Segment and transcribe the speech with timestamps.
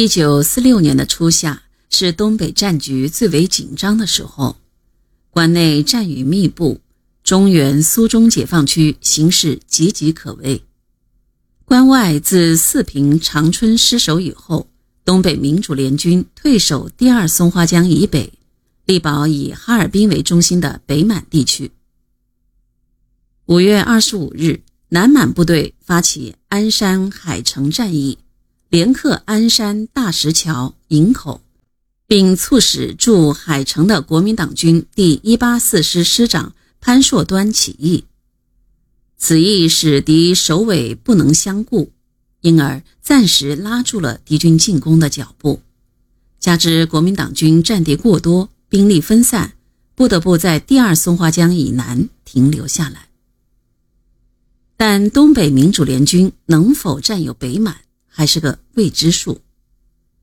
[0.00, 4.56] 一九四六年的初夏是东北战局最为紧张的时候，
[5.28, 6.80] 关内战雨密布，
[7.24, 10.62] 中原苏中解放区形势岌岌可危。
[11.64, 14.68] 关外自四平、长春失守以后，
[15.04, 18.32] 东北民主联军退守第二松花江以北，
[18.84, 21.72] 力保以哈尔滨为中心的北满地区。
[23.46, 28.18] 五月二十五日，南满部队发起鞍山海城战役。
[28.70, 31.40] 连克鞍山、大石桥、营口，
[32.06, 38.04] 并促使驻海城的国民党军第一八四师师长潘硕端起义。
[39.16, 41.92] 此役使敌首尾不能相顾，
[42.42, 45.62] 因而暂时拉住了敌军进攻的脚步。
[46.38, 49.54] 加之国民党军战地过多，兵力分散，
[49.94, 53.08] 不得不在第二松花江以南停留下来。
[54.76, 57.78] 但东北民主联军能否占有北满？
[58.18, 59.42] 还是个未知数，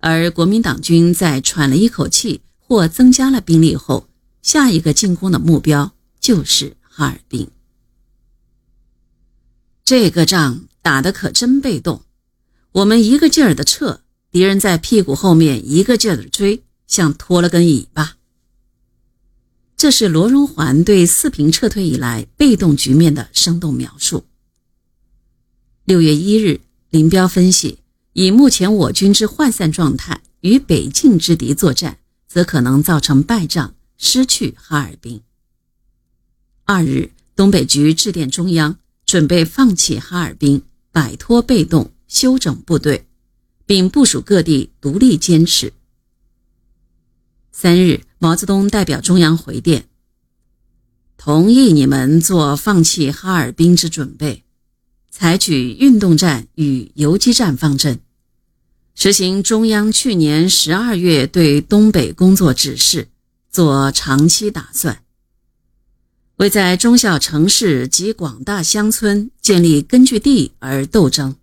[0.00, 4.08] 而国民党军在喘了一口气或增加了兵力后，
[4.40, 7.50] 下一个进攻的目标就是哈尔滨。
[9.84, 12.00] 这个仗打得可真被动，
[12.72, 18.16] 我们一个劲儿的撤，敌人在屁股后面一个劲儿的追，像拖了根尾巴。
[19.76, 24.24] 这是罗荣桓对四平撤退以来被动局面的生动描述。
[25.84, 27.80] 六月一日，林彪分析。
[28.14, 35.22] 以目前我军之涣散状态，与北进之敌作战，则可能造成败仗，失去哈尔滨。
[36.64, 43.06] 二日，东北局致电中央，准备放弃哈尔滨，摆脱被动，休整部队，
[43.64, 45.72] 并部署各地独立坚持。
[47.50, 49.88] 三日，毛泽东代表中央回电，
[51.16, 54.44] 同意你们做放弃哈尔滨之准备。
[55.22, 58.00] 采取运动战与游击战方针，
[58.96, 63.06] 实行中央去年十二月对东北工作指示，
[63.48, 65.04] 做长期打算。
[66.38, 71.36] 为在中小城市及广大乡村建立根据地而斗争。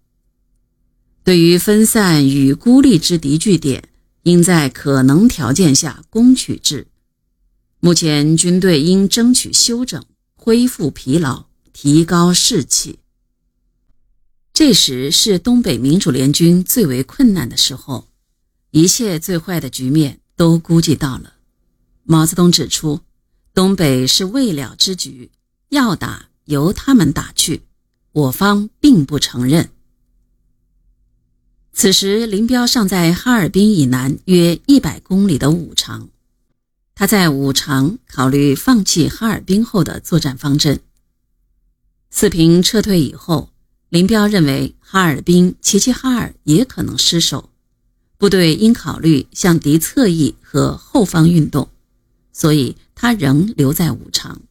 [1.24, 3.88] 对于分散与孤立之敌据点，
[4.24, 6.86] 应在可能条件下攻取之。
[7.80, 10.04] 目前军队应争取休整，
[10.36, 13.00] 恢复疲劳，提高士气。
[14.60, 18.10] 这时是东北民主联军最为困难的时候，
[18.72, 21.36] 一切最坏的局面都估计到了。
[22.04, 23.00] 毛泽东指出，
[23.54, 25.32] 东北是未了之局，
[25.70, 27.62] 要打由他们打去，
[28.12, 29.70] 我方并不承认。
[31.72, 36.10] 此时，林彪尚在哈尔滨以南约一百公里的五常，
[36.96, 40.82] 他在五常考虑放弃哈尔滨后的作战方针。
[42.10, 43.52] 四平撤退以后。
[43.90, 47.50] 林彪认为，哈尔滨、齐齐哈尔也可能失守，
[48.20, 51.70] 部队应考虑向敌侧翼和后方运动，
[52.32, 54.42] 所以他仍留在武昌。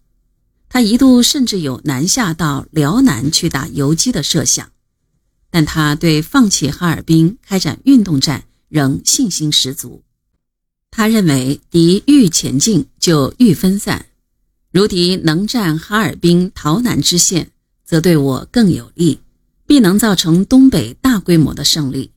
[0.69, 4.73] 他一度甚至有南下到辽南去打游击的设想，
[5.51, 10.03] 但他对放弃哈尔滨、开展运动战仍信心十足。
[10.91, 14.07] 他认为，敌愈前进就愈分散，
[14.73, 17.53] 如敌能占哈尔滨、洮南之线，
[17.85, 19.21] 则对我更有利。
[19.69, 22.11] 必能造成东北大规模的胜利。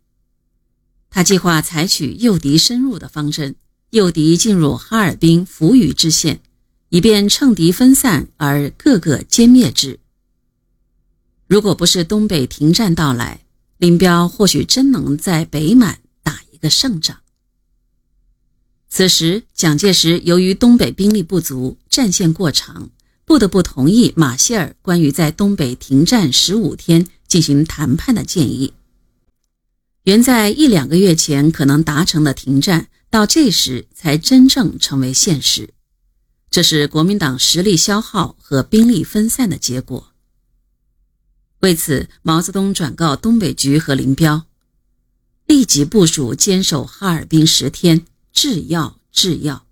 [1.09, 3.57] 他计划采取诱敌深入的方针，
[3.89, 6.40] 诱敌进入哈尔滨、扶余支线，
[6.88, 10.00] 以便趁敌分散而各个歼灭之。
[11.45, 13.41] 如果不是东北停战到来，
[13.78, 17.17] 林彪或许真能在北满打一个胜仗。
[18.88, 22.90] 此时，蒋介石由于东北兵力不足，战线过长，
[23.25, 27.07] 不得不同意马歇尔关于在东北停战十五天。
[27.31, 28.74] 进行谈判的建议，
[30.03, 35.70] 原在一两个月前可能达成的停战，到这时才真正成为现实。
[36.50, 40.12] 这是国民党实力消耗和兵力分散的结果。
[41.62, 44.46] 为此，毛泽东转告东北局和林彪，
[45.46, 49.66] 立即部署坚守哈尔滨十天，制要制要。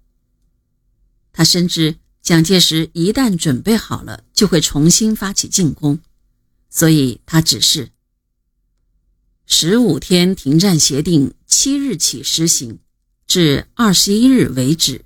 [1.33, 5.99] 他深知蒋介石一旦准备好了，就会重新发起进攻。
[6.69, 7.89] 所以他指示：
[9.45, 12.77] 十五天停战协定七日起实行，
[13.25, 15.03] 至二十一日为止。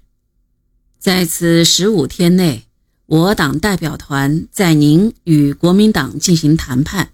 [1.00, 2.65] 在此十五天内，
[3.06, 7.13] 我党代表团在宁与国民党进行谈判。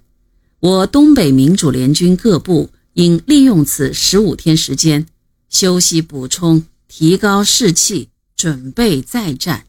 [0.59, 5.07] 我东北民主联军各部应利用此十五天时间
[5.49, 9.67] 休息补充，提高士气，准备再战。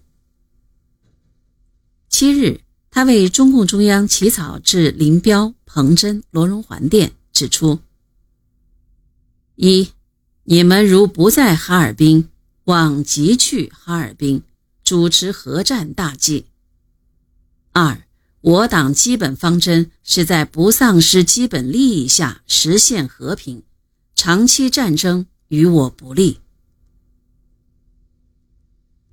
[2.08, 2.62] 七日。
[2.90, 7.78] 他为中共中央起草致林彪、彭真、罗荣桓电，指出：
[9.54, 9.90] 一，
[10.42, 12.28] 你们如不在哈尔滨，
[12.64, 14.42] 望即去哈尔滨，
[14.82, 16.46] 主持核战大计。
[17.72, 18.02] 二，
[18.40, 23.62] 我党基本方针是在不丧失基本利益下实现和平，
[24.16, 26.40] 长期战争与我不利。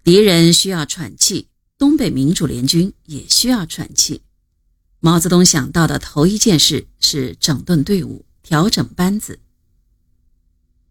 [0.03, 4.21] 敌人需要喘气，东北民主联军也需要喘气。
[4.99, 9.39] 毛泽东想到的头一件事是整顿队伍、调整班子。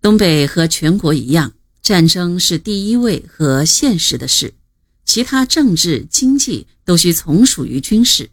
[0.00, 4.54] 东北和全国一样，战争是第一位和现实的事，
[5.04, 8.30] 其他政治、经济都需从属于军事。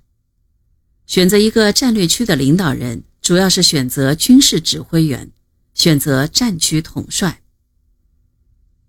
[1.08, 5.32] 选择一个战略区的领导人，主要是选择军事指挥员，
[5.74, 7.42] 选择战区统帅。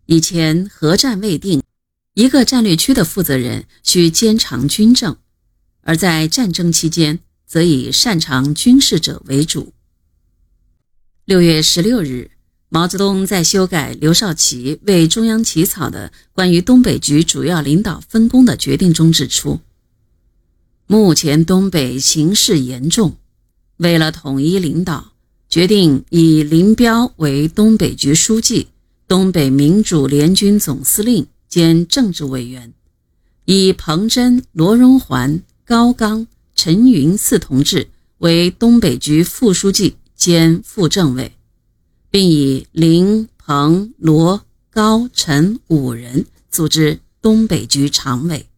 [0.05, 1.63] 以前核战未定，
[2.15, 5.17] 一个战略区的负责人需兼长军政。
[5.83, 9.73] 而在战争期间，则以擅长军事者为主。
[11.25, 12.31] 六月十六日，
[12.69, 19.61] 毛泽东在修改刘少奇为中央起草的关于东北局主要领导分工的决定中指出，
[20.87, 23.17] 目前东北形势严重，
[23.77, 25.13] 为了统一领导，
[25.49, 28.69] 决定以林彪为东北局书记、
[29.07, 32.75] 东北民主联军总司令兼政治委员，
[33.45, 35.45] 以彭真、罗荣桓。
[35.65, 41.31] 高刚、陈云四同志为东北局副书记兼副政委，
[42.11, 48.49] 并以林、彭、罗、高、陈五人组织东北局常委。